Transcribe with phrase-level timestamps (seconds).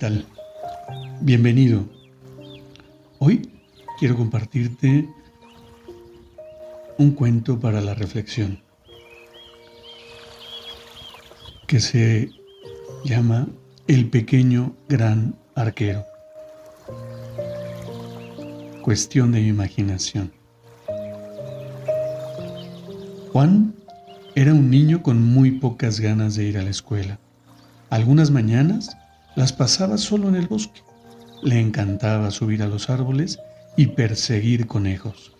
[0.00, 0.24] Tal?
[1.20, 1.84] Bienvenido.
[3.18, 3.50] Hoy
[3.98, 5.06] quiero compartirte
[6.96, 8.62] un cuento para la reflexión
[11.66, 12.30] que se
[13.04, 13.46] llama
[13.88, 16.06] El pequeño gran arquero.
[18.80, 20.32] Cuestión de imaginación.
[23.32, 23.74] Juan
[24.34, 27.18] era un niño con muy pocas ganas de ir a la escuela.
[27.90, 28.96] Algunas mañanas
[29.36, 30.82] las pasaba solo en el bosque.
[31.42, 33.38] Le encantaba subir a los árboles
[33.76, 35.32] y perseguir conejos.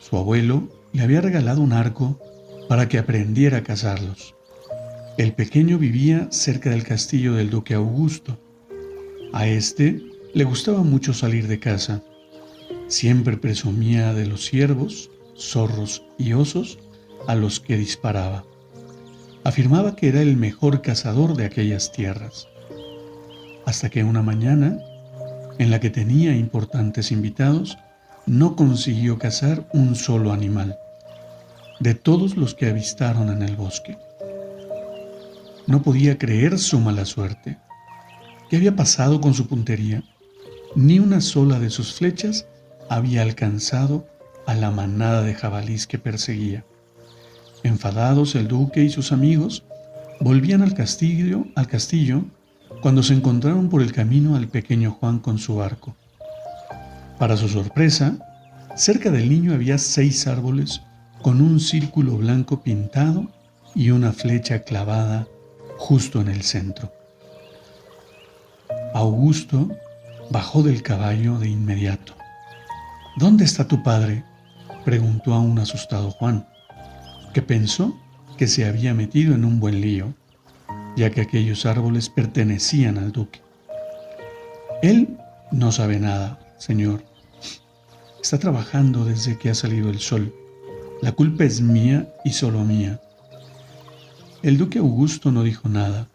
[0.00, 2.18] Su abuelo le había regalado un arco
[2.68, 4.34] para que aprendiera a cazarlos.
[5.18, 8.38] El pequeño vivía cerca del castillo del duque Augusto.
[9.32, 10.02] A este
[10.34, 12.02] le gustaba mucho salir de casa.
[12.88, 16.78] Siempre presumía de los ciervos, zorros y osos
[17.28, 18.44] a los que disparaba.
[19.44, 22.48] Afirmaba que era el mejor cazador de aquellas tierras
[23.66, 24.78] hasta que una mañana,
[25.58, 27.78] en la que tenía importantes invitados,
[28.26, 30.78] no consiguió cazar un solo animal,
[31.80, 33.98] de todos los que avistaron en el bosque.
[35.66, 37.58] No podía creer su mala suerte.
[38.50, 40.02] ¿Qué había pasado con su puntería?
[40.74, 42.46] Ni una sola de sus flechas
[42.88, 44.06] había alcanzado
[44.46, 46.64] a la manada de jabalís que perseguía.
[47.62, 49.64] Enfadados, el duque y sus amigos
[50.20, 52.24] volvían al castillo, al castillo
[52.82, 55.94] cuando se encontraron por el camino al pequeño Juan con su arco.
[57.16, 58.18] Para su sorpresa,
[58.74, 60.82] cerca del niño había seis árboles
[61.22, 63.30] con un círculo blanco pintado
[63.76, 65.28] y una flecha clavada
[65.78, 66.92] justo en el centro.
[68.94, 69.70] Augusto
[70.30, 72.14] bajó del caballo de inmediato.
[73.16, 74.24] ¿Dónde está tu padre?
[74.84, 76.48] preguntó a un asustado Juan,
[77.32, 77.96] que pensó
[78.36, 80.14] que se había metido en un buen lío
[80.96, 83.40] ya que aquellos árboles pertenecían al duque.
[84.82, 85.16] Él
[85.50, 87.04] no sabe nada, señor.
[88.22, 90.34] Está trabajando desde que ha salido el sol.
[91.00, 93.00] La culpa es mía y solo mía.
[94.42, 96.08] El duque Augusto no dijo nada.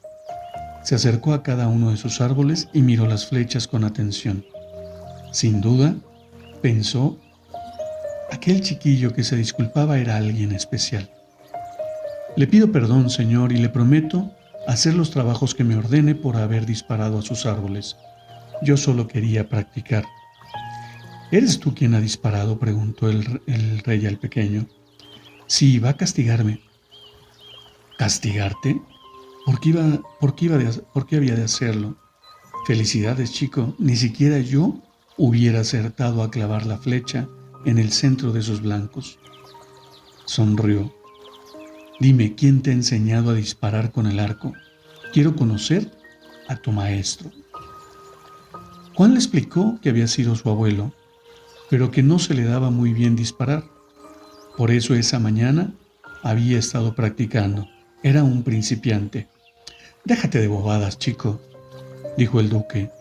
[0.84, 4.46] Se acercó a cada uno de sus árboles y miró las flechas con atención.
[5.32, 5.96] Sin duda,
[6.62, 7.18] pensó,
[8.32, 11.10] aquel chiquillo que se disculpaba era alguien especial.
[12.36, 14.32] Le pido perdón, señor, y le prometo
[14.68, 17.96] hacer los trabajos que me ordene por haber disparado a sus árboles.
[18.62, 20.06] Yo solo quería practicar.
[21.32, 22.60] ¿Eres tú quien ha disparado?
[22.60, 24.68] preguntó el, rey al pequeño.
[25.48, 26.62] Sí, va a castigarme.
[27.98, 28.82] ¿Castigarte?
[29.46, 30.60] ¿Por qué, iba, por, qué iba
[30.94, 31.98] ¿Por qué había de hacerlo?
[32.66, 33.74] Felicidades, chico.
[33.80, 34.82] Ni siquiera yo
[35.18, 37.28] hubiera acertado a clavar la flecha
[37.66, 39.18] en el centro de esos blancos.
[40.26, 40.97] Sonrió.
[42.00, 44.54] Dime, ¿quién te ha enseñado a disparar con el arco?
[45.14, 45.92] Quiero conocer
[46.48, 47.32] a tu maestro.
[48.94, 50.94] Juan le explicó que había sido su abuelo,
[51.72, 53.64] pero que no se le daba muy bien disparar.
[54.58, 55.74] Por eso esa mañana
[56.22, 57.68] había estado practicando.
[58.04, 59.28] Era un principiante.
[60.06, 61.42] Déjate de bobadas, chico,
[62.16, 62.92] dijo el duque.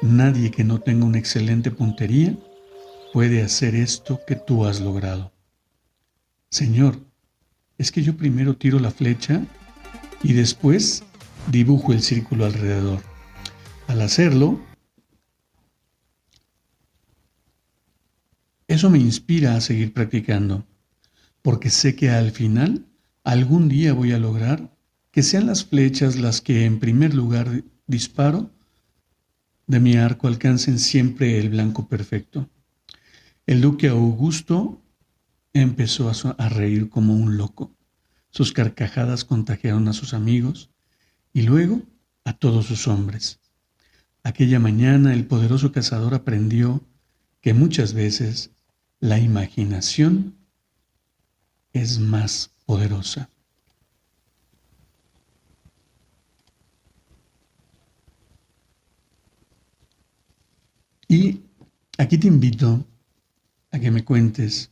[0.00, 2.36] Nadie que no tenga una excelente puntería
[3.12, 5.32] puede hacer esto que tú has logrado.
[6.50, 6.98] Señor,
[7.78, 9.44] es que yo primero tiro la flecha
[10.22, 11.02] y después
[11.50, 13.02] dibujo el círculo alrededor.
[13.88, 14.60] Al hacerlo,
[18.68, 20.64] eso me inspira a seguir practicando,
[21.42, 22.86] porque sé que al final
[23.24, 24.70] algún día voy a lograr
[25.10, 28.50] que sean las flechas las que en primer lugar disparo
[29.66, 32.48] de mi arco alcancen siempre el blanco perfecto.
[33.46, 34.80] El duque Augusto
[35.54, 37.74] empezó a, reír como un loco.
[38.30, 40.70] Sus carcajadas contagiaron a sus amigos
[41.32, 41.82] y luego
[42.24, 43.40] a todos sus hombres.
[44.24, 46.82] Aquella mañana el poderoso cazador aprendió
[47.40, 48.50] que muchas veces
[48.98, 50.34] la imaginación
[51.72, 53.30] es más poderosa.
[61.06, 61.42] Y
[61.98, 62.84] aquí te invito
[63.70, 64.70] a que me cuentes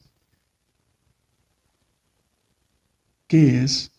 [3.33, 3.91] ¿qué es?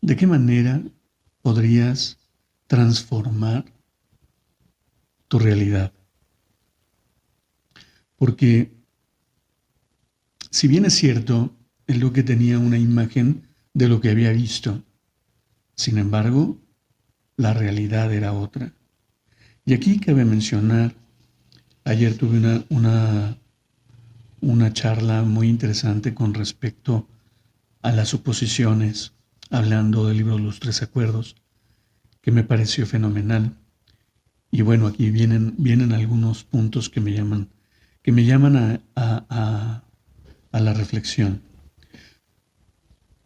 [0.00, 0.82] ¿De qué manera
[1.40, 2.18] podrías
[2.66, 3.64] transformar
[5.28, 5.92] tu realidad?
[8.16, 8.72] Porque
[10.50, 11.54] si bien es cierto,
[11.86, 14.82] el duque tenía una imagen de lo que había visto,
[15.76, 16.58] sin embargo,
[17.36, 18.72] la realidad era otra.
[19.64, 20.92] Y aquí cabe mencionar,
[21.84, 23.38] ayer tuve una, una,
[24.40, 27.06] una charla muy interesante con respecto
[27.82, 29.14] a las suposiciones,
[29.50, 31.36] hablando del libro Los Tres Acuerdos,
[32.20, 33.56] que me pareció fenomenal.
[34.50, 37.50] Y bueno, aquí vienen, vienen algunos puntos que me llaman
[38.08, 39.82] que me llaman a, a,
[40.50, 41.42] a, la reflexión.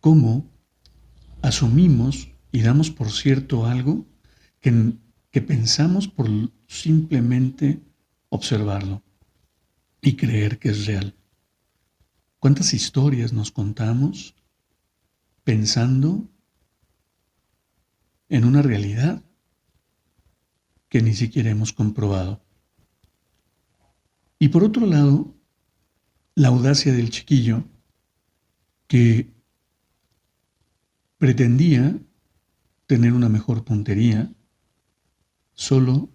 [0.00, 0.50] ¿Cómo
[1.40, 4.04] asumimos y damos por cierto algo
[4.60, 4.94] que,
[5.30, 6.28] que pensamos por
[6.66, 7.80] simplemente
[8.28, 9.04] observarlo
[10.00, 11.14] y creer que es real?
[12.40, 14.34] ¿Cuántas historias nos contamos
[15.44, 16.28] pensando
[18.28, 19.22] en una realidad
[20.88, 22.42] que ni siquiera hemos comprobado?
[24.38, 25.34] Y por otro lado,
[26.34, 27.64] la audacia del chiquillo
[28.88, 29.32] que
[31.18, 31.98] pretendía
[32.86, 34.34] tener una mejor puntería
[35.54, 36.10] solo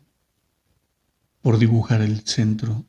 [1.41, 2.85] por dibujar el centro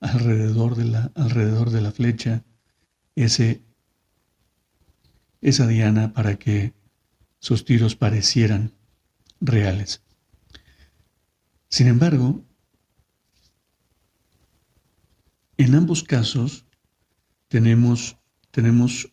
[0.00, 2.44] alrededor de la, alrededor de la flecha,
[3.14, 3.62] ese,
[5.40, 6.72] esa diana para que
[7.38, 8.72] sus tiros parecieran
[9.40, 10.02] reales.
[11.68, 12.46] Sin embargo,
[15.58, 16.66] En ambos casos
[17.48, 18.18] tenemos,
[18.50, 19.10] tenemos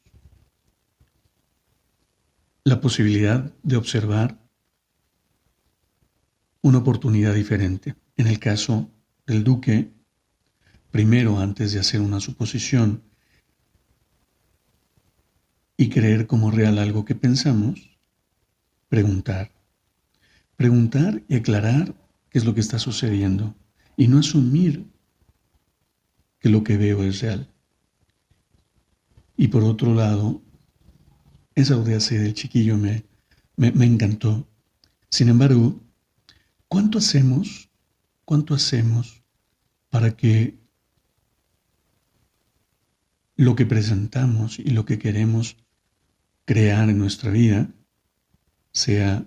[2.65, 4.37] la posibilidad de observar
[6.61, 7.95] una oportunidad diferente.
[8.17, 8.91] En el caso
[9.25, 9.93] del duque,
[10.91, 13.03] primero antes de hacer una suposición
[15.83, 17.99] y creer como real algo que pensamos,
[18.87, 19.51] preguntar.
[20.55, 21.93] Preguntar y aclarar
[22.29, 23.53] qué es lo que está sucediendo
[23.97, 24.87] y no asumir
[26.39, 27.49] que lo que veo es real.
[29.35, 30.41] Y por otro lado,
[31.53, 33.03] esa audacia del chiquillo me,
[33.57, 34.47] me, me encantó.
[35.09, 35.81] Sin embargo,
[36.69, 37.69] ¿cuánto hacemos?
[38.23, 39.21] ¿Cuánto hacemos
[39.89, 40.57] para que
[43.35, 45.57] lo que presentamos y lo que queremos
[46.45, 47.69] crear en nuestra vida
[48.71, 49.25] sea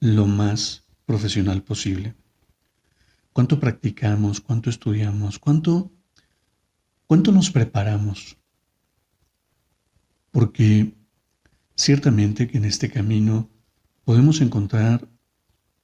[0.00, 2.14] lo más profesional posible.
[3.32, 5.90] Cuánto practicamos, cuánto estudiamos, cuánto,
[7.06, 8.36] cuánto nos preparamos.
[10.30, 10.94] Porque
[11.74, 13.48] ciertamente que en este camino
[14.04, 15.08] podemos encontrar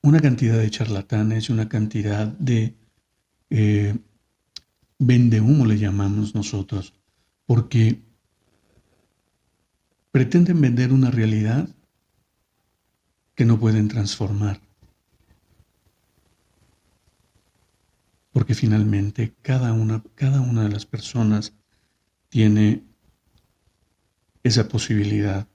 [0.02, 2.76] una cantidad de charlatanes y una cantidad de
[3.50, 3.96] eh,
[4.98, 6.92] vende humo le llamamos nosotros,
[7.46, 8.02] porque
[10.14, 11.68] pretenden vender una realidad
[13.34, 14.60] que no pueden transformar.
[18.30, 21.52] porque finalmente cada una, cada una de las personas
[22.28, 22.82] tiene
[24.42, 25.46] esa posibilidad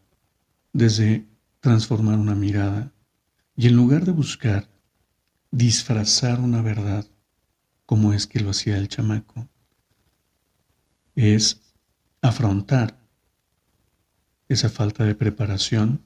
[0.71, 1.25] desde
[1.59, 2.93] transformar una mirada
[3.57, 4.69] y en lugar de buscar
[5.51, 7.05] disfrazar una verdad
[7.85, 9.49] como es que lo hacía el chamaco,
[11.15, 11.61] es
[12.21, 12.98] afrontar
[14.49, 16.01] esa falta de preparación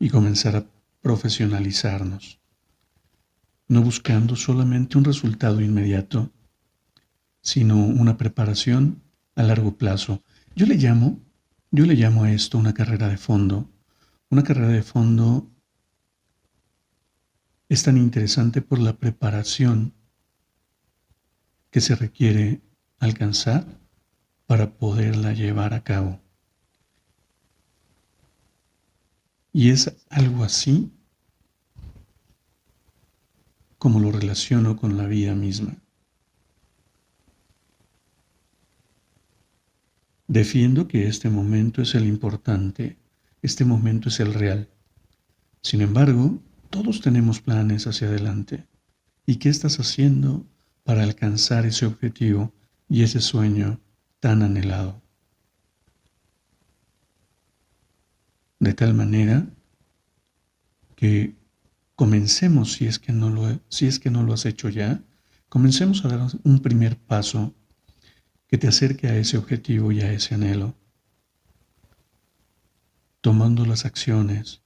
[0.00, 0.66] y comenzar a
[1.00, 2.38] profesionalizarnos
[3.68, 6.32] no buscando solamente un resultado inmediato,
[7.42, 9.02] sino una preparación
[9.36, 10.22] a largo plazo.
[10.56, 11.20] Yo le llamo,
[11.70, 13.70] yo le llamo a esto una carrera de fondo.
[14.30, 15.50] Una carrera de fondo
[17.68, 19.92] es tan interesante por la preparación
[21.70, 22.62] que se requiere
[22.98, 23.66] alcanzar
[24.46, 26.20] para poderla llevar a cabo.
[29.58, 30.92] Y es algo así
[33.76, 35.76] como lo relaciono con la vida misma.
[40.28, 42.98] Defiendo que este momento es el importante,
[43.42, 44.68] este momento es el real.
[45.60, 48.64] Sin embargo, todos tenemos planes hacia adelante.
[49.26, 50.46] ¿Y qué estás haciendo
[50.84, 52.54] para alcanzar ese objetivo
[52.88, 53.80] y ese sueño
[54.20, 55.02] tan anhelado?
[58.60, 59.46] De tal manera
[60.96, 61.34] que
[61.94, 65.02] comencemos, si es que no lo, si es que no lo has hecho ya,
[65.48, 67.54] comencemos a dar un primer paso
[68.48, 70.74] que te acerque a ese objetivo y a ese anhelo,
[73.20, 74.62] tomando las acciones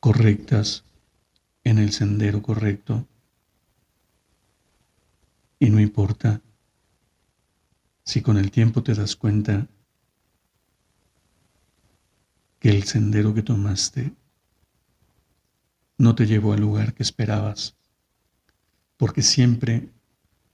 [0.00, 0.84] correctas
[1.64, 3.08] en el sendero correcto.
[5.58, 6.42] Y no importa
[8.04, 9.66] si con el tiempo te das cuenta
[12.64, 14.14] que el sendero que tomaste
[15.98, 17.76] no te llevó al lugar que esperabas,
[18.96, 19.90] porque siempre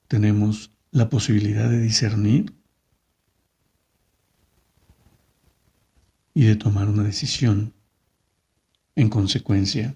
[0.08, 2.52] tenemos la posibilidad de discernir
[6.34, 7.74] y de tomar una decisión
[8.96, 9.94] en consecuencia.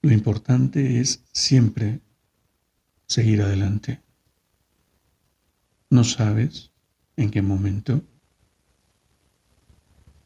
[0.00, 2.00] Lo importante es siempre
[3.06, 4.00] seguir adelante.
[5.90, 6.70] No sabes
[7.20, 8.02] en qué momento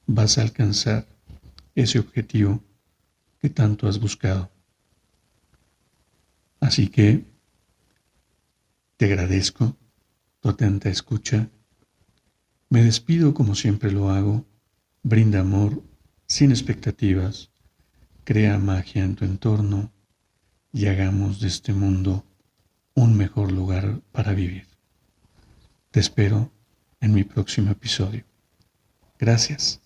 [0.07, 1.09] vas a alcanzar
[1.75, 2.63] ese objetivo
[3.41, 4.49] que tanto has buscado.
[6.61, 7.25] Así que
[8.97, 9.77] te agradezco
[10.41, 11.51] tu atenta escucha.
[12.71, 14.47] Me despido como siempre lo hago.
[15.03, 15.83] Brinda amor
[16.29, 17.51] sin expectativas.
[18.23, 19.93] Crea magia en tu entorno
[20.73, 22.25] y hagamos de este mundo
[22.95, 24.69] un mejor lugar para vivir.
[25.91, 26.55] Te espero
[27.05, 28.25] en mi próximo episodio.
[29.19, 29.79] Gracias.